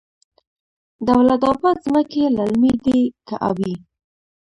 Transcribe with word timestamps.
دولت 1.09 1.41
اباد 1.51 1.77
ځمکې 1.85 2.23
للمي 2.37 2.73
دي 2.85 2.99
که 3.27 3.35
ابي؟ 3.49 3.73